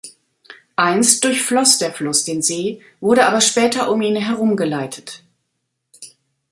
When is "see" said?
2.41-2.81